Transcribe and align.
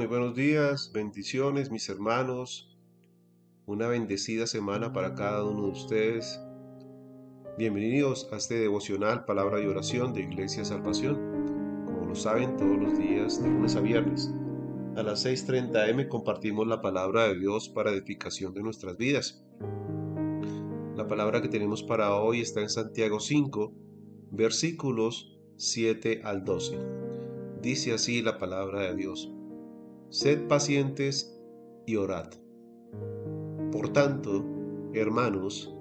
Muy 0.00 0.06
buenos 0.06 0.34
días, 0.34 0.92
bendiciones 0.94 1.70
mis 1.70 1.86
hermanos, 1.90 2.74
una 3.66 3.86
bendecida 3.86 4.46
semana 4.46 4.94
para 4.94 5.14
cada 5.14 5.44
uno 5.44 5.64
de 5.64 5.72
ustedes. 5.72 6.40
Bienvenidos 7.58 8.26
a 8.32 8.38
este 8.38 8.54
devocional 8.54 9.26
Palabra 9.26 9.60
y 9.60 9.66
Oración 9.66 10.14
de 10.14 10.22
Iglesia 10.22 10.64
Salvación. 10.64 11.16
Como 11.84 12.06
lo 12.06 12.14
saben, 12.14 12.56
todos 12.56 12.78
los 12.78 12.98
días, 12.98 13.42
de 13.42 13.50
lunes 13.50 13.76
a 13.76 13.80
viernes, 13.80 14.32
a 14.96 15.02
las 15.02 15.26
6.30 15.26 15.90
am 15.90 16.08
compartimos 16.08 16.66
la 16.66 16.80
palabra 16.80 17.28
de 17.28 17.38
Dios 17.38 17.68
para 17.68 17.90
edificación 17.90 18.54
de 18.54 18.62
nuestras 18.62 18.96
vidas. 18.96 19.44
La 20.96 21.06
palabra 21.08 21.42
que 21.42 21.48
tenemos 21.48 21.82
para 21.82 22.14
hoy 22.14 22.40
está 22.40 22.62
en 22.62 22.70
Santiago 22.70 23.20
5, 23.20 23.70
versículos 24.30 25.38
7 25.56 26.22
al 26.24 26.42
12. 26.42 26.78
Dice 27.60 27.92
así 27.92 28.22
la 28.22 28.38
palabra 28.38 28.80
de 28.80 28.96
Dios. 28.96 29.30
Sed 30.10 30.48
pacientes 30.48 31.40
y 31.86 31.94
orad. 31.94 32.30
Por 33.70 33.92
tanto, 33.92 34.44
hermanos, 34.92 35.72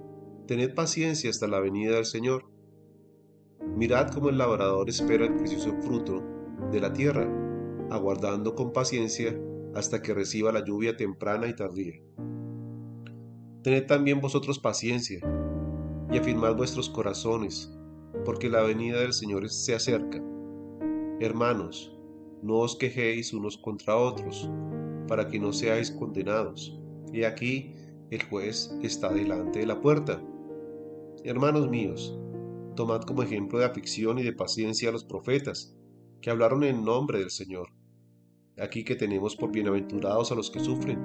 tened 0.45 0.75
paciencia 0.75 1.31
hasta 1.31 1.47
la 1.47 1.59
venida 1.59 1.95
del 1.95 2.05
Señor. 2.05 2.45
Mirad 3.75 4.11
cómo 4.11 4.29
el 4.29 4.37
labrador 4.37 4.87
espera 4.87 5.25
el 5.25 5.35
precioso 5.35 5.73
fruto 5.81 6.23
de 6.71 6.79
la 6.79 6.93
tierra, 6.93 7.27
aguardando 7.89 8.53
con 8.53 8.71
paciencia 8.71 9.35
hasta 9.73 10.03
que 10.03 10.13
reciba 10.13 10.51
la 10.51 10.63
lluvia 10.63 10.95
temprana 10.95 11.47
y 11.47 11.55
tardía. 11.55 11.95
Tened 13.63 13.87
también 13.87 14.21
vosotros 14.21 14.59
paciencia 14.59 15.21
y 16.11 16.17
afirmad 16.19 16.55
vuestros 16.55 16.87
corazones, 16.91 17.75
porque 18.25 18.47
la 18.47 18.61
venida 18.61 18.99
del 18.99 19.13
Señor 19.13 19.49
se 19.49 19.73
acerca. 19.73 20.23
Hermanos, 21.19 21.98
no 22.41 22.59
os 22.59 22.75
quejéis 22.75 23.33
unos 23.33 23.57
contra 23.57 23.95
otros, 23.95 24.49
para 25.07 25.27
que 25.27 25.39
no 25.39 25.51
seáis 25.53 25.91
condenados. 25.91 26.77
Y 27.11 27.23
aquí 27.23 27.73
el 28.11 28.23
juez 28.23 28.71
está 28.81 29.11
delante 29.11 29.59
de 29.59 29.65
la 29.65 29.81
puerta. 29.81 30.23
Hermanos 31.23 31.69
míos, 31.69 32.17
tomad 32.75 33.01
como 33.01 33.23
ejemplo 33.23 33.59
de 33.59 33.65
aflicción 33.65 34.19
y 34.19 34.23
de 34.23 34.33
paciencia 34.33 34.89
a 34.89 34.91
los 34.91 35.03
profetas, 35.03 35.75
que 36.21 36.29
hablaron 36.29 36.63
en 36.63 36.83
nombre 36.83 37.19
del 37.19 37.31
Señor. 37.31 37.69
Aquí 38.57 38.83
que 38.83 38.95
tenemos 38.95 39.35
por 39.35 39.51
bienaventurados 39.51 40.31
a 40.31 40.35
los 40.35 40.51
que 40.51 40.59
sufren. 40.59 40.99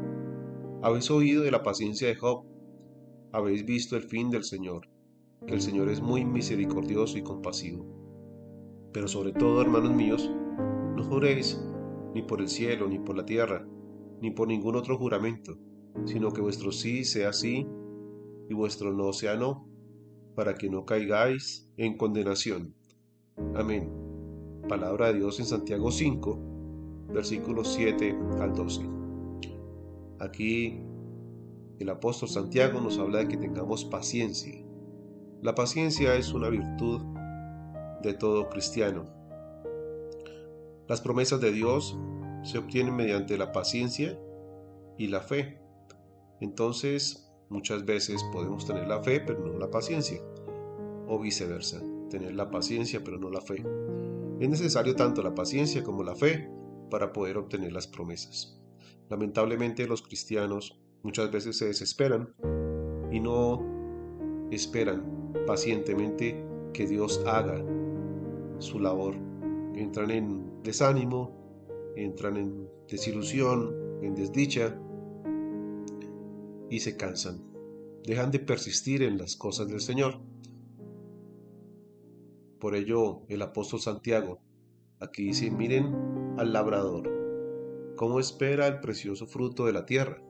Habéis 0.83 1.11
oído 1.11 1.43
de 1.43 1.51
la 1.51 1.63
paciencia 1.63 2.09
de 2.09 2.17
Job, 2.17 2.45
habéis 3.33 3.65
visto 3.65 3.97
el 3.97 4.03
fin 4.03 4.31
del 4.31 4.45
Señor, 4.45 4.89
que 5.47 5.55
el 5.55 5.61
Señor 5.61 5.89
es 5.89 6.01
muy 6.01 6.25
misericordioso 6.25 7.19
y 7.19 7.23
compasivo. 7.23 7.85
Pero 8.93 9.09
sobre 9.09 9.33
todo, 9.33 9.61
hermanos 9.61 9.93
míos, 9.93 10.31
juréis 11.09 11.61
ni 12.15 12.23
por 12.23 12.41
el 12.41 12.49
cielo, 12.49 12.89
ni 12.89 12.99
por 12.99 13.17
la 13.17 13.25
tierra, 13.25 13.67
ni 14.21 14.31
por 14.31 14.49
ningún 14.49 14.77
otro 14.77 14.97
juramento, 14.97 15.59
sino 16.05 16.33
que 16.33 16.41
vuestro 16.41 16.73
sí 16.73 17.05
sea 17.05 17.33
sí 17.33 17.67
y 18.49 18.55
vuestro 18.55 18.93
no 18.93 19.13
sea 19.13 19.37
no, 19.37 19.69
para 20.35 20.55
que 20.55 20.69
no 20.69 20.85
caigáis 20.85 21.71
en 21.77 21.97
condenación. 21.97 22.75
Amén. 23.55 23.91
Palabra 24.69 25.09
de 25.09 25.19
Dios 25.19 25.41
en 25.41 25.47
Santiago 25.47 25.91
5, 25.91 27.09
versículos 27.13 27.73
7 27.75 28.17
al 28.41 28.55
12. 28.55 28.89
Aquí 30.21 30.81
el 31.79 31.89
apóstol 31.89 32.29
Santiago 32.29 32.81
nos 32.81 32.99
habla 32.99 33.19
de 33.19 33.29
que 33.29 33.37
tengamos 33.37 33.85
paciencia. 33.85 34.65
La 35.43 35.55
paciencia 35.55 36.15
es 36.15 36.33
una 36.33 36.49
virtud 36.49 37.03
de 38.03 38.15
todo 38.15 38.49
cristiano 38.49 39.14
las 40.89 41.01
promesas 41.01 41.41
de 41.41 41.53
Dios 41.53 41.99
se 42.43 42.59
obtienen 42.59 42.95
mediante 42.95 43.39
la 43.39 43.53
paciencia 43.53 44.19
y 44.99 45.07
la 45.07 45.21
fe. 45.21 45.59
Entonces, 46.41 47.33
muchas 47.49 47.85
veces 47.85 48.23
podemos 48.33 48.67
tener 48.67 48.87
la 48.87 49.03
fe, 49.03 49.21
pero 49.21 49.41
no 49.47 49.59
la 49.59 49.71
paciencia. 49.71 50.21
O 51.09 51.19
viceversa, 51.19 51.83
tener 52.11 52.35
la 52.35 52.51
paciencia, 52.51 53.03
pero 53.03 53.19
no 53.19 53.31
la 53.31 53.41
fe. 53.41 53.65
Es 54.41 54.49
necesario 54.49 54.95
tanto 54.95 55.23
la 55.23 55.35
paciencia 55.35 55.83
como 55.83 56.03
la 56.03 56.15
fe 56.15 56.51
para 56.91 57.13
poder 57.13 57.39
obtener 57.39 57.73
las 57.73 57.87
promesas. 57.87 58.61
Lamentablemente 59.09 59.87
los 59.87 60.03
cristianos 60.03 60.81
muchas 61.03 61.31
veces 61.31 61.57
se 61.57 61.67
desesperan 61.67 62.35
y 63.11 63.21
no 63.21 63.63
esperan 64.51 65.33
pacientemente 65.47 66.45
que 66.73 66.87
Dios 66.87 67.23
haga 67.27 67.65
su 68.59 68.81
labor 68.81 69.17
entran 69.77 70.11
en 70.11 70.63
desánimo, 70.63 71.93
entran 71.97 72.37
en 72.37 72.69
desilusión, 72.89 73.75
en 74.03 74.15
desdicha 74.15 74.79
y 76.71 76.81
se 76.81 76.97
cansan. 76.97 77.43
Dejan 78.05 78.31
de 78.31 78.39
persistir 78.39 79.03
en 79.03 79.19
las 79.19 79.37
cosas 79.37 79.69
del 79.69 79.81
Señor. 79.81 80.21
Por 82.59 82.75
ello 82.75 83.23
el 83.29 83.43
apóstol 83.43 83.81
Santiago 83.81 84.41
aquí 85.01 85.25
dice, 85.25 85.51
miren 85.51 86.35
al 86.39 86.53
labrador, 86.53 87.11
cómo 87.97 88.21
espera 88.21 88.67
el 88.67 88.81
precioso 88.81 89.27
fruto 89.27 89.67
de 89.67 89.73
la 89.73 89.87
tierra. 89.87 90.23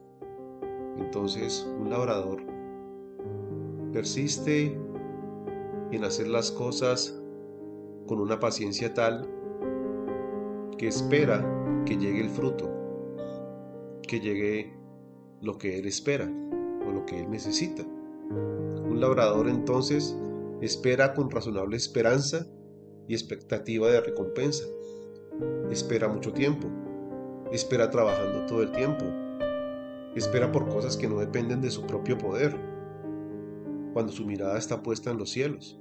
Entonces 0.97 1.67
un 1.79 1.89
labrador 1.89 2.43
persiste 3.91 4.77
en 5.91 6.03
hacer 6.03 6.27
las 6.27 6.51
cosas 6.51 7.21
con 8.07 8.19
una 8.19 8.39
paciencia 8.39 8.93
tal 8.93 9.34
que 10.77 10.87
espera 10.87 11.83
que 11.85 11.97
llegue 11.97 12.21
el 12.21 12.29
fruto, 12.29 12.69
que 14.07 14.19
llegue 14.19 14.73
lo 15.41 15.57
que 15.57 15.79
él 15.79 15.85
espera 15.85 16.29
o 16.87 16.91
lo 16.91 17.05
que 17.05 17.19
él 17.19 17.29
necesita. 17.29 17.83
Un 17.83 18.99
labrador 18.99 19.47
entonces 19.47 20.17
espera 20.61 21.13
con 21.13 21.29
razonable 21.29 21.77
esperanza 21.77 22.47
y 23.07 23.13
expectativa 23.13 23.87
de 23.89 24.01
recompensa. 24.01 24.65
Espera 25.69 26.07
mucho 26.07 26.33
tiempo. 26.33 26.67
Espera 27.51 27.89
trabajando 27.89 28.45
todo 28.45 28.63
el 28.63 28.71
tiempo. 28.71 29.05
Espera 30.15 30.51
por 30.51 30.67
cosas 30.69 30.97
que 30.97 31.07
no 31.07 31.19
dependen 31.19 31.61
de 31.61 31.69
su 31.69 31.85
propio 31.85 32.17
poder. 32.17 32.55
Cuando 33.93 34.11
su 34.11 34.25
mirada 34.25 34.57
está 34.57 34.81
puesta 34.81 35.11
en 35.11 35.17
los 35.17 35.29
cielos. 35.29 35.79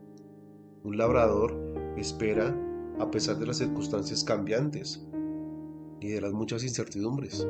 Un 0.82 0.98
labrador 0.98 1.56
espera 1.96 2.54
a 2.98 3.10
pesar 3.10 3.38
de 3.38 3.46
las 3.46 3.58
circunstancias 3.58 4.22
cambiantes 4.22 5.04
y 6.00 6.08
de 6.08 6.20
las 6.20 6.32
muchas 6.32 6.62
incertidumbres. 6.62 7.46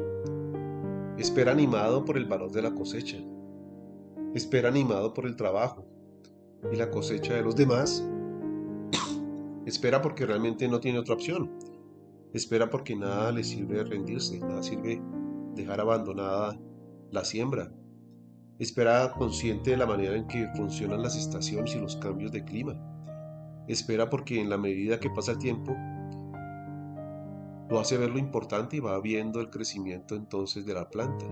Espera 1.19 1.53
animado 1.53 2.05
por 2.05 2.17
el 2.17 2.27
valor 2.27 2.51
de 2.51 2.63
la 2.63 2.75
cosecha. 2.75 3.19
Espera 4.35 4.69
animado 4.69 5.15
por 5.15 5.27
el 5.27 5.37
trabajo 5.37 5.87
y 6.73 6.77
la 6.77 6.91
cosecha 6.91 7.35
de 7.35 7.43
los 7.43 7.57
demás. 7.57 8.07
Espera 9.67 10.03
porque 10.03 10.27
realmente 10.27 10.67
no 10.69 10.81
tiene 10.81 10.99
otra 10.99 11.15
opción. 11.15 11.51
Espera 12.33 12.71
porque 12.71 12.97
nada 12.97 13.31
le 13.31 13.45
sirve 13.45 13.85
rendirse, 13.85 14.41
nada 14.41 14.63
sirve 14.63 15.01
dejar 15.55 15.81
abandonada 15.81 16.59
la 17.11 17.25
siembra. 17.25 17.71
Espera 18.59 19.13
consciente 19.17 19.71
de 19.71 19.77
la 19.77 19.87
manera 19.87 20.17
en 20.17 20.27
que 20.27 20.49
funcionan 20.57 21.03
las 21.03 21.17
estaciones 21.17 21.75
y 21.75 21.81
los 21.81 21.97
cambios 21.97 22.33
de 22.33 22.45
clima 22.45 22.94
Espera 23.67 24.11
porque 24.11 24.41
en 24.41 24.51
la 24.51 24.59
medida 24.59 25.01
que 25.01 25.11
pasa 25.11 25.33
el 25.33 25.39
tiempo, 25.39 25.75
lo 27.71 27.81
hace 27.81 27.97
ver 27.97 28.11
lo 28.11 28.19
importante 28.19 28.77
y 28.77 28.81
va 28.81 29.01
viendo 29.01 29.41
el 29.41 29.51
crecimiento 29.51 30.15
entonces 30.15 30.67
de 30.67 30.75
la 30.75 30.91
planta. 30.91 31.25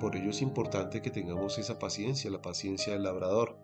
Por 0.00 0.16
ello 0.16 0.30
es 0.30 0.42
importante 0.42 1.00
que 1.00 1.10
tengamos 1.10 1.58
esa 1.58 1.78
paciencia, 1.78 2.30
la 2.30 2.42
paciencia 2.42 2.92
del 2.92 3.04
labrador. 3.04 3.56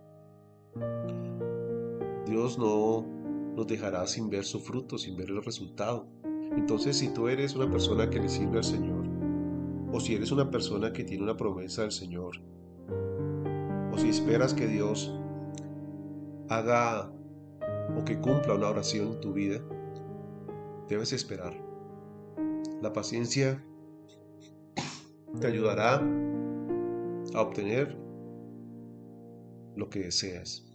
Dios 2.27 2.59
no 2.59 3.05
nos 3.55 3.67
dejará 3.67 4.07
sin 4.07 4.31
ver 4.31 4.45
su 4.45 4.61
fruto, 4.61 4.99
sin 4.99 5.17
ver 5.17 5.31
el 5.31 5.45
resultado. 5.45 6.07
Entonces 6.57 6.97
si 6.97 7.09
tú 7.09 7.29
eres 7.29 7.55
una 7.55 7.71
persona 7.71 8.09
que 8.09 8.21
le 8.21 8.29
sirve 8.29 8.59
al 8.59 8.65
Señor, 8.65 9.05
o 9.93 10.01
si 10.01 10.15
eres 10.15 10.33
una 10.33 10.51
persona 10.51 10.93
que 10.93 11.05
tiene 11.05 11.23
una 11.23 11.37
promesa 11.37 11.83
del 11.83 11.93
Señor, 11.93 12.41
o 13.93 13.99
si 13.99 14.09
esperas 14.09 14.55
que 14.55 14.67
Dios 14.67 15.13
haga 16.49 17.13
o 17.97 18.05
que 18.05 18.19
cumpla 18.19 18.55
una 18.55 18.71
oración 18.71 19.13
en 19.13 19.21
tu 19.21 19.33
vida, 19.33 19.61
debes 20.89 21.13
esperar. 21.13 21.55
La 22.81 22.93
paciencia 22.93 23.65
te 25.41 25.47
ayudará 25.47 26.03
a 27.35 27.41
obtener 27.41 27.97
lo 29.77 29.89
que 29.89 30.01
deseas. 30.01 30.71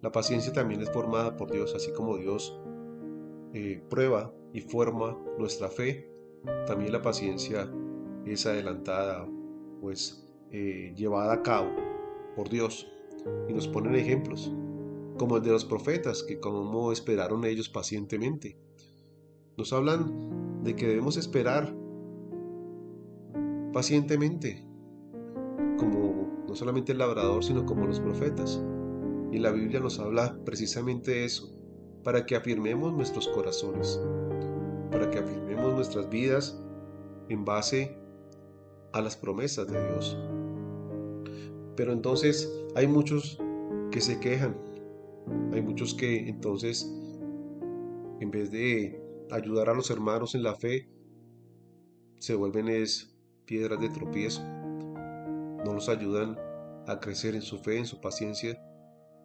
La 0.00 0.12
paciencia 0.12 0.52
también 0.52 0.80
es 0.80 0.90
formada 0.90 1.36
por 1.36 1.50
Dios, 1.50 1.74
así 1.74 1.92
como 1.92 2.16
Dios 2.16 2.58
eh, 3.52 3.82
prueba 3.88 4.32
y 4.52 4.60
forma 4.60 5.18
nuestra 5.38 5.68
fe, 5.68 6.10
también 6.66 6.92
la 6.92 7.02
paciencia 7.02 7.70
es 8.24 8.46
adelantada, 8.46 9.28
pues 9.80 10.24
eh, 10.50 10.92
llevada 10.96 11.32
a 11.34 11.42
cabo 11.42 11.70
por 12.36 12.48
Dios 12.48 12.90
y 13.48 13.52
nos 13.52 13.66
ponen 13.68 13.94
ejemplos 13.94 14.52
como 15.18 15.36
el 15.36 15.42
de 15.42 15.50
los 15.50 15.64
profetas, 15.64 16.22
que 16.22 16.40
como 16.40 16.92
esperaron 16.92 17.44
ellos 17.44 17.68
pacientemente. 17.68 18.56
Nos 19.56 19.72
hablan 19.72 20.62
de 20.62 20.74
que 20.74 20.86
debemos 20.86 21.16
esperar 21.16 21.74
pacientemente, 23.72 24.64
como 25.76 26.44
no 26.48 26.54
solamente 26.54 26.92
el 26.92 26.98
labrador, 26.98 27.44
sino 27.44 27.66
como 27.66 27.86
los 27.86 28.00
profetas. 28.00 28.62
Y 29.30 29.38
la 29.38 29.50
Biblia 29.50 29.80
nos 29.80 29.98
habla 29.98 30.38
precisamente 30.44 31.10
de 31.10 31.24
eso, 31.26 31.52
para 32.02 32.24
que 32.24 32.36
afirmemos 32.36 32.94
nuestros 32.94 33.28
corazones, 33.28 34.00
para 34.90 35.10
que 35.10 35.18
afirmemos 35.18 35.74
nuestras 35.74 36.08
vidas 36.08 36.58
en 37.28 37.44
base 37.44 37.98
a 38.92 39.02
las 39.02 39.16
promesas 39.16 39.66
de 39.68 39.86
Dios. 39.86 40.16
Pero 41.76 41.92
entonces 41.92 42.50
hay 42.74 42.86
muchos 42.86 43.38
que 43.90 44.00
se 44.00 44.18
quejan, 44.18 44.56
hay 45.52 45.62
muchos 45.62 45.94
que 45.94 46.28
entonces, 46.28 46.90
en 48.20 48.30
vez 48.30 48.50
de 48.50 49.00
ayudar 49.30 49.68
a 49.68 49.74
los 49.74 49.90
hermanos 49.90 50.34
en 50.34 50.42
la 50.42 50.54
fe, 50.54 50.88
se 52.18 52.34
vuelven 52.34 52.68
es 52.68 53.14
piedras 53.44 53.80
de 53.80 53.88
tropiezo. 53.90 54.42
No 54.44 55.72
los 55.74 55.88
ayudan 55.88 56.36
a 56.86 57.00
crecer 57.00 57.34
en 57.34 57.42
su 57.42 57.58
fe, 57.58 57.78
en 57.78 57.86
su 57.86 58.00
paciencia, 58.00 58.60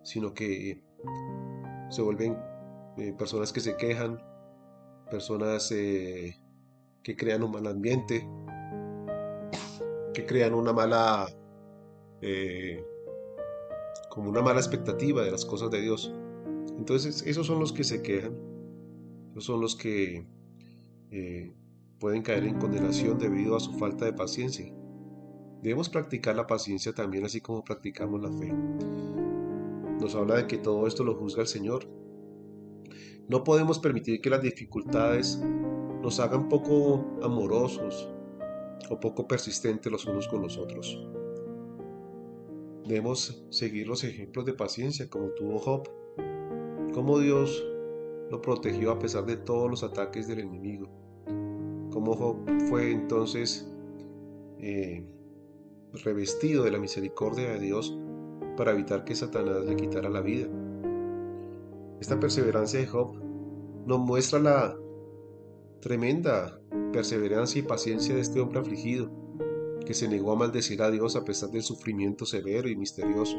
sino 0.03 0.33
que 0.33 0.83
se 1.89 2.01
vuelven 2.01 2.37
eh, 2.97 3.13
personas 3.17 3.53
que 3.53 3.59
se 3.59 3.75
quejan, 3.77 4.21
personas 5.09 5.71
eh, 5.71 6.39
que 7.03 7.15
crean 7.15 7.43
un 7.43 7.51
mal 7.51 7.67
ambiente, 7.67 8.27
que 10.13 10.25
crean 10.25 10.53
una 10.53 10.73
mala, 10.73 11.27
eh, 12.21 12.83
como 14.13 14.29
una 14.29 14.43
mala 14.43 14.59
expectativa 14.59 15.23
de 15.23 15.31
las 15.31 15.43
cosas 15.43 15.71
de 15.71 15.81
Dios. 15.81 16.13
Entonces, 16.77 17.23
esos 17.25 17.47
son 17.47 17.59
los 17.59 17.73
que 17.73 17.83
se 17.83 18.03
quejan, 18.03 18.37
esos 19.31 19.45
son 19.45 19.59
los 19.59 19.75
que 19.75 20.27
pueden 21.99 22.21
caer 22.21 22.43
en 22.43 22.59
condenación 22.59 23.17
debido 23.17 23.55
a 23.55 23.59
su 23.59 23.73
falta 23.73 24.05
de 24.05 24.13
paciencia. 24.13 24.71
Debemos 25.63 25.89
practicar 25.89 26.35
la 26.35 26.45
paciencia 26.45 26.93
también 26.93 27.25
así 27.25 27.41
como 27.41 27.63
practicamos 27.63 28.21
la 28.21 28.31
fe. 28.31 28.53
Nos 29.99 30.13
habla 30.13 30.35
de 30.35 30.45
que 30.45 30.59
todo 30.59 30.85
esto 30.85 31.03
lo 31.03 31.15
juzga 31.15 31.41
el 31.41 31.47
Señor. 31.47 31.87
No 33.27 33.43
podemos 33.43 33.79
permitir 33.79 34.21
que 34.21 34.29
las 34.29 34.43
dificultades 34.43 35.41
nos 36.03 36.19
hagan 36.19 36.49
poco 36.49 37.03
amorosos 37.23 38.09
o 38.91 38.99
poco 38.99 39.27
persistentes 39.27 39.91
los 39.91 40.05
unos 40.05 40.27
con 40.27 40.43
los 40.43 40.57
otros. 40.59 41.01
Debemos 42.85 43.45
seguir 43.49 43.87
los 43.87 44.03
ejemplos 44.03 44.45
de 44.45 44.53
paciencia 44.53 45.09
como 45.09 45.29
tuvo 45.29 45.59
Job, 45.59 45.89
como 46.93 47.19
Dios 47.19 47.65
lo 48.29 48.41
protegió 48.41 48.91
a 48.91 48.99
pesar 48.99 49.25
de 49.25 49.37
todos 49.37 49.69
los 49.69 49.83
ataques 49.83 50.27
del 50.27 50.39
enemigo 50.39 51.03
cómo 51.93 52.15
Job 52.15 52.37
fue 52.69 52.91
entonces 52.91 53.69
eh, 54.59 55.05
revestido 56.03 56.63
de 56.63 56.71
la 56.71 56.79
misericordia 56.79 57.51
de 57.51 57.59
Dios 57.59 57.95
para 58.57 58.71
evitar 58.71 59.05
que 59.05 59.15
Satanás 59.15 59.63
le 59.65 59.75
quitara 59.75 60.09
la 60.09 60.21
vida. 60.21 60.47
Esta 62.01 62.19
perseverancia 62.19 62.79
de 62.79 62.87
Job 62.87 63.15
nos 63.85 63.99
muestra 63.99 64.39
la 64.39 64.75
tremenda 65.81 66.59
perseverancia 66.91 67.59
y 67.59 67.63
paciencia 67.63 68.15
de 68.15 68.21
este 68.21 68.39
hombre 68.39 68.59
afligido, 68.59 69.11
que 69.85 69.93
se 69.93 70.07
negó 70.07 70.31
a 70.31 70.35
maldecir 70.35 70.81
a 70.81 70.91
Dios 70.91 71.15
a 71.15 71.25
pesar 71.25 71.49
del 71.49 71.63
sufrimiento 71.63 72.25
severo 72.25 72.69
y 72.69 72.75
misterioso. 72.75 73.37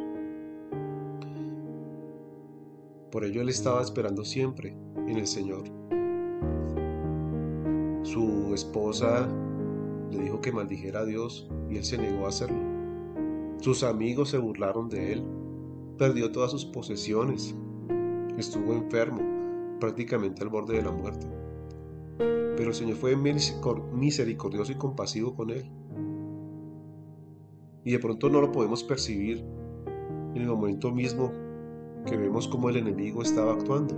Por 3.11 3.25
ello 3.25 3.43
él 3.43 3.49
estaba 3.49 3.81
esperando 3.81 4.25
siempre 4.25 4.77
en 5.07 5.17
el 5.17 5.27
Señor. 5.27 5.65
Su 8.03 8.53
esposa 8.53 9.29
le 10.11 10.23
dijo 10.23 10.41
que 10.41 10.53
maldijera 10.53 11.01
a 11.01 11.05
Dios 11.05 11.49
y 11.71 11.77
él 11.77 11.85
se 11.85 11.97
negó 11.97 12.27
a 12.27 12.29
hacerlo. 12.29 12.59
Sus 13.61 13.83
amigos 13.83 14.31
se 14.31 14.39
burlaron 14.39 14.89
de 14.89 15.13
él. 15.13 15.25
Perdió 15.97 16.31
todas 16.33 16.51
sus 16.51 16.65
posesiones. 16.67 17.55
Estuvo 18.37 18.75
enfermo, 18.75 19.23
prácticamente 19.81 20.43
al 20.43 20.49
borde 20.49 20.77
de 20.77 20.83
la 20.83 20.91
muerte. 20.91 21.27
Pero 22.19 22.69
el 22.69 22.75
Señor 22.75 22.97
fue 22.97 23.17
misericordioso 23.17 24.73
y 24.73 24.75
compasivo 24.77 25.35
con 25.35 25.51
él. 25.51 25.71
Y 27.85 27.93
de 27.93 27.99
pronto 27.99 28.29
no 28.31 28.41
lo 28.41 28.51
podemos 28.51 28.83
percibir 28.83 29.45
en 30.35 30.43
el 30.43 30.49
momento 30.49 30.91
mismo 30.91 31.31
que 32.07 32.17
vemos 32.17 32.49
como 32.49 32.71
el 32.71 32.77
enemigo 32.77 33.23
estaba 33.23 33.53
actuando. 33.53 33.95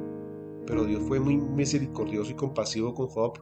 Pero 0.67 0.85
Dios 0.85 1.03
fue 1.07 1.21
muy 1.21 1.37
misericordioso 1.37 2.33
y 2.33 2.35
compasivo 2.35 2.95
con 2.95 3.07
Job 3.07 3.39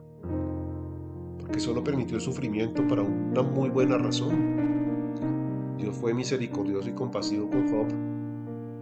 que 1.51 1.59
solo 1.59 1.83
permitió 1.83 2.17
el 2.17 2.21
sufrimiento 2.21 2.85
para 2.87 3.01
una 3.01 3.41
muy 3.41 3.69
buena 3.69 3.97
razón. 3.97 5.75
Dios 5.77 5.95
fue 5.95 6.13
misericordioso 6.13 6.89
y 6.89 6.93
compasivo 6.93 7.49
con 7.49 7.67
Job 7.69 7.87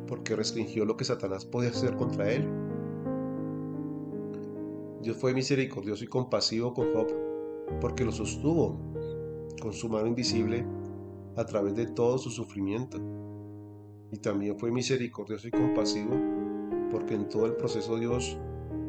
porque 0.08 0.36
restringió 0.36 0.86
lo 0.86 0.98
que 0.98 1.06
Satanás 1.06 1.46
podía 1.46 1.70
hacer 1.70 1.96
contra 1.96 2.32
él. 2.32 2.48
Dios 5.02 5.18
fue 5.18 5.34
misericordioso 5.34 6.04
y 6.04 6.08
compasivo 6.08 6.74
con 6.74 6.94
Job 6.94 7.08
porque 7.80 8.04
lo 8.04 8.12
sostuvo 8.12 8.78
con 9.62 9.72
su 9.74 9.88
mano 9.90 10.08
invisible 10.08 10.66
a 11.36 11.46
través 11.46 11.76
de 11.76 11.88
todo 11.88 12.18
su 12.18 12.30
sufrimiento. 12.30 12.98
Y 14.12 14.18
también 14.18 14.58
fue 14.58 14.72
misericordioso 14.72 15.48
y 15.48 15.52
compasivo 15.52 16.12
porque 16.92 17.16
en 17.16 17.28
todo 17.28 17.48
el 17.48 17.56
proceso 17.56 17.98
Dios 17.98 18.38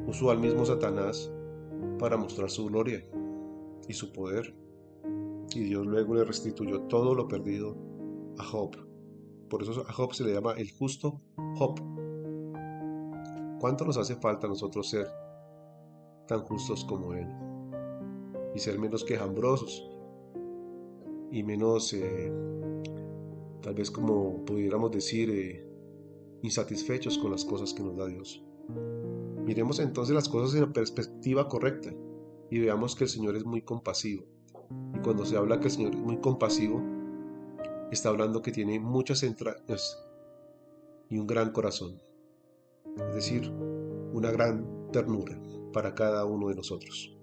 usó 0.06 0.31
al 0.31 0.38
mismo 0.38 0.64
Satanás 0.64 1.32
para 1.99 2.17
mostrar 2.17 2.50
su 2.50 2.67
gloria 2.67 3.02
y 3.88 3.94
su 3.94 4.12
poder. 4.12 4.55
Y 5.55 5.61
Dios 5.61 5.87
luego 5.87 6.14
le 6.14 6.25
restituyó 6.25 6.82
todo 6.82 7.14
lo 7.14 7.29
perdido 7.29 7.76
a 8.38 8.44
Job. 8.44 8.76
Por 9.49 9.62
eso 9.62 9.85
a 9.88 9.93
Job 9.93 10.12
se 10.14 10.25
le 10.25 10.35
llama 10.35 10.52
el 10.52 10.70
justo 10.73 11.20
Job. 11.55 11.81
¿Cuánto 13.61 13.87
nos 13.87 13.96
hace 13.96 14.17
falta 14.17 14.46
a 14.46 14.50
nosotros 14.50 14.91
ser 14.91 15.06
tan 16.26 16.41
justos 16.41 16.85
como 16.85 17.15
Él? 17.15 17.27
Y 18.55 18.58
ser 18.58 18.79
menos 18.79 19.05
quejambrosos 19.05 19.94
y 21.34 21.43
menos, 21.43 21.93
eh, 21.94 22.32
tal 23.60 23.74
vez 23.74 23.91
como 23.91 24.44
pudiéramos 24.44 24.93
decir, 24.93 25.31
eh, 25.31 25.67
insatisfechos 26.43 27.19
con 27.19 27.32
las 27.32 27.44
cosas 27.44 27.74
que 27.74 27.82
nos 27.82 27.96
da 27.96 28.06
Dios. 28.06 28.44
Miremos 29.44 29.81
entonces 29.81 30.14
las 30.14 30.29
cosas 30.29 30.55
en 30.55 30.60
la 30.60 30.72
perspectiva 30.72 31.48
correcta 31.48 31.93
y 32.50 32.60
veamos 32.60 32.94
que 32.94 33.05
el 33.05 33.10
Señor 33.10 33.34
es 33.34 33.44
muy 33.44 33.62
compasivo. 33.62 34.24
Y 34.94 35.00
cuando 35.00 35.26
se 35.26 35.36
habla 35.36 35.58
que 35.58 35.67
el 35.67 35.72
Señor 35.72 35.94
es 35.96 36.00
muy 36.00 36.19
compasivo, 36.19 36.81
está 37.91 38.10
hablando 38.10 38.41
que 38.41 38.53
tiene 38.53 38.79
muchas 38.79 39.24
entrañas 39.24 40.06
y 41.08 41.19
un 41.19 41.26
gran 41.26 41.50
corazón. 41.50 42.00
Es 43.08 43.14
decir, 43.17 43.50
una 44.12 44.31
gran 44.31 44.88
ternura 44.93 45.36
para 45.72 45.96
cada 45.96 46.26
uno 46.26 46.46
de 46.46 46.55
nosotros. 46.55 47.19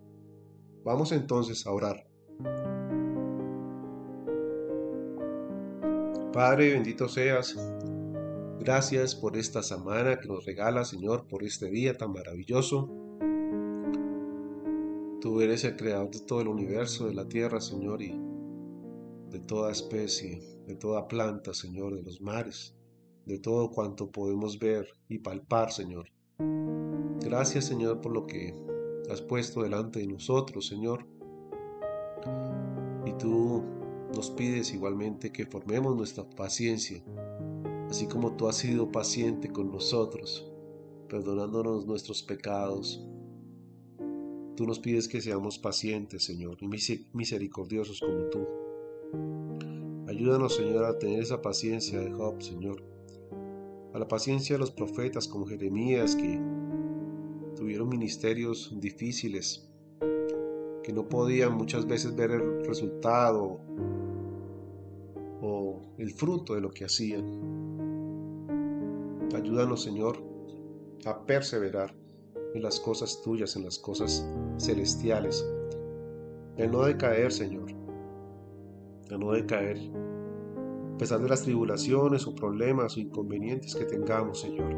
Vamos 0.84 1.14
entonces 1.14 1.66
a 1.66 1.72
orar. 1.72 2.06
Padre, 6.34 6.74
bendito 6.74 7.10
seas. 7.10 7.58
Gracias 8.60 9.16
por 9.16 9.38
esta 9.38 9.64
semana 9.64 10.20
que 10.20 10.28
nos 10.28 10.46
regala, 10.46 10.86
Señor, 10.86 11.28
por 11.28 11.44
este 11.44 11.70
día 11.70 11.98
tan 11.98 12.14
maravilloso 12.14 12.90
Tú 15.22 15.40
eres 15.40 15.64
el 15.66 15.76
creador 15.76 16.10
de 16.10 16.20
todo 16.22 16.42
el 16.42 16.48
universo, 16.48 17.06
de 17.06 17.14
la 17.14 17.28
tierra, 17.30 17.62
Señor, 17.62 18.02
y 18.02 18.20
de 19.30 19.40
toda 19.40 19.72
especie, 19.72 20.42
de 20.66 20.76
toda 20.76 21.08
planta, 21.08 21.54
Señor, 21.54 21.94
de 21.94 22.02
los 22.02 22.22
mares, 22.22 22.76
de 23.28 23.38
todo 23.38 23.70
cuanto 23.70 24.10
podemos 24.10 24.58
ver 24.58 24.88
y 25.10 25.20
palpar, 25.20 25.72
Señor. 25.72 26.08
Gracias, 27.20 27.66
Señor, 27.66 28.02
por 28.02 28.14
lo 28.14 28.26
que 28.26 28.56
has 29.12 29.22
puesto 29.22 29.62
delante 29.62 30.00
de 30.00 30.08
nosotros, 30.08 30.66
Señor. 30.66 31.06
Y 33.06 33.14
tú 33.20 33.64
nos 34.16 34.32
pides 34.32 34.74
igualmente 34.74 35.32
que 35.32 35.46
formemos 35.46 35.96
nuestra 35.96 36.30
paciencia, 36.30 37.04
así 37.90 38.08
como 38.08 38.36
tú 38.36 38.48
has 38.48 38.58
sido 38.58 38.92
paciente 38.92 39.50
con 39.50 39.72
nosotros, 39.72 40.50
perdonándonos 41.08 41.86
nuestros 41.86 42.24
pecados, 42.24 43.06
Tú 44.62 44.68
nos 44.68 44.80
pides 44.80 45.08
que 45.08 45.22
seamos 45.22 45.58
pacientes, 45.58 46.24
Señor, 46.24 46.58
y 46.62 46.68
misericordiosos 46.68 48.00
como 48.00 48.26
tú. 48.26 48.46
Ayúdanos, 50.08 50.56
Señor, 50.56 50.86
a 50.86 51.00
tener 51.00 51.22
esa 51.22 51.42
paciencia 51.42 52.00
de 52.00 52.12
Job, 52.12 52.42
Señor. 52.44 52.84
A 53.94 53.98
la 53.98 54.08
paciencia 54.08 54.56
de 54.56 54.60
los 54.60 54.70
profetas 54.70 55.28
como 55.28 55.48
Jeremías, 55.48 56.16
que 56.16 56.40
tuvieron 57.56 57.90
ministerios 57.90 58.72
difíciles, 58.80 59.68
que 60.84 60.92
no 60.94 61.08
podían 61.08 61.56
muchas 61.56 61.88
veces 61.88 62.16
ver 62.16 62.30
el 62.30 62.66
resultado 62.66 63.62
el 66.02 66.10
fruto 66.10 66.56
de 66.56 66.62
lo 66.62 66.72
que 66.72 66.86
hacían. 66.86 67.24
Ayúdanos, 69.36 69.84
Señor, 69.84 70.18
a 71.06 71.24
perseverar 71.28 71.94
en 72.56 72.64
las 72.64 72.80
cosas 72.80 73.22
tuyas, 73.22 73.56
en 73.56 73.66
las 73.66 73.78
cosas 73.78 74.28
celestiales, 74.58 75.48
el 76.58 76.72
no 76.72 76.86
decaer, 76.86 77.32
Señor, 77.32 77.70
el 79.12 79.20
no 79.20 79.32
decaer, 79.32 79.78
a 80.96 80.98
pesar 80.98 81.22
de 81.22 81.30
las 81.30 81.44
tribulaciones 81.44 82.26
o 82.26 82.34
problemas 82.34 82.98
o 82.98 83.00
inconvenientes 83.00 83.76
que 83.76 83.86
tengamos, 83.86 84.42
Señor, 84.42 84.74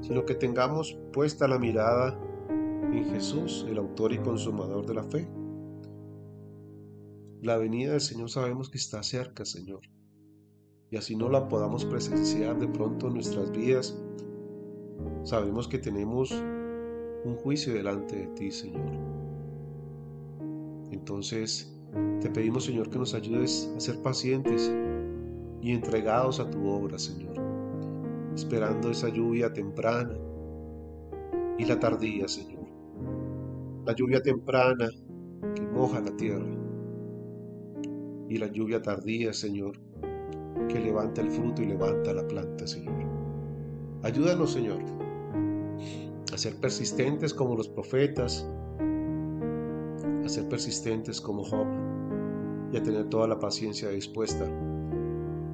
sino 0.00 0.24
que 0.24 0.34
tengamos 0.34 0.98
puesta 1.12 1.46
la 1.46 1.58
mirada 1.58 2.18
en 2.48 3.04
Jesús, 3.10 3.66
el 3.68 3.76
autor 3.76 4.14
y 4.14 4.18
consumador 4.18 4.86
de 4.86 4.94
la 4.94 5.04
fe. 5.04 5.28
La 7.42 7.58
venida 7.58 7.92
del 7.92 8.00
Señor 8.00 8.30
sabemos 8.30 8.70
que 8.70 8.78
está 8.78 9.02
cerca, 9.02 9.44
Señor, 9.44 9.82
y 10.92 10.98
así 10.98 11.16
no 11.16 11.30
la 11.30 11.48
podamos 11.48 11.86
presenciar 11.86 12.58
de 12.58 12.68
pronto 12.68 13.08
en 13.08 13.14
nuestras 13.14 13.50
vidas, 13.50 13.98
sabemos 15.24 15.66
que 15.66 15.78
tenemos 15.78 16.30
un 17.24 17.34
juicio 17.36 17.72
delante 17.72 18.14
de 18.16 18.26
ti, 18.26 18.50
Señor. 18.50 18.90
Entonces, 20.90 21.74
te 22.20 22.28
pedimos, 22.28 22.66
Señor, 22.66 22.90
que 22.90 22.98
nos 22.98 23.14
ayudes 23.14 23.72
a 23.74 23.80
ser 23.80 24.02
pacientes 24.02 24.70
y 25.62 25.72
entregados 25.72 26.40
a 26.40 26.50
tu 26.50 26.68
obra, 26.68 26.98
Señor, 26.98 27.36
esperando 28.34 28.90
esa 28.90 29.08
lluvia 29.08 29.50
temprana 29.50 30.14
y 31.58 31.64
la 31.64 31.80
tardía, 31.80 32.28
Señor. 32.28 32.66
La 33.86 33.94
lluvia 33.94 34.20
temprana 34.20 34.90
que 35.54 35.62
moja 35.62 36.00
la 36.00 36.14
tierra 36.18 36.54
y 38.28 38.36
la 38.36 38.48
lluvia 38.48 38.82
tardía, 38.82 39.32
Señor, 39.32 39.78
que 40.68 40.80
levanta 40.80 41.20
el 41.20 41.30
fruto 41.30 41.62
y 41.62 41.66
levanta 41.66 42.12
la 42.12 42.26
planta, 42.26 42.66
Señor. 42.66 42.94
Ayúdanos, 44.02 44.52
Señor, 44.52 44.78
a 46.32 46.38
ser 46.38 46.56
persistentes 46.56 47.32
como 47.32 47.54
los 47.54 47.68
profetas, 47.68 48.48
a 50.24 50.28
ser 50.28 50.48
persistentes 50.48 51.20
como 51.20 51.44
Job 51.44 51.66
y 52.72 52.76
a 52.76 52.82
tener 52.82 53.08
toda 53.08 53.28
la 53.28 53.38
paciencia 53.38 53.90
dispuesta 53.90 54.46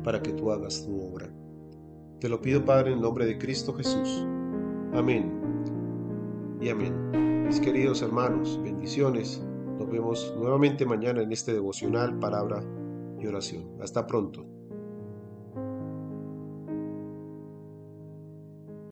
para 0.03 0.23
que 0.23 0.33
tú 0.33 0.50
hagas 0.50 0.87
tu 0.87 1.00
obra. 1.00 1.31
Te 2.21 2.29
lo 2.29 2.41
pido, 2.41 2.65
Padre, 2.65 2.93
en 2.93 3.00
nombre 3.00 3.27
de 3.27 3.38
Cristo 3.38 3.75
Jesús. 3.75 4.27
Amén. 4.95 5.33
Y 6.61 6.71
amén. 6.71 7.45
Mis 7.47 7.61
queridos 7.61 8.03
hermanos, 8.03 8.59
bendiciones. 8.62 9.43
Nos 9.79 9.88
vemos 9.91 10.35
nuevamente 10.38 10.85
mañana 10.85 11.23
en 11.23 11.33
este 11.33 11.53
devocional, 11.53 12.19
palabra 12.19 12.62
y 13.21 13.27
oración. 13.27 13.65
Hasta 13.81 14.07
pronto. 14.07 14.58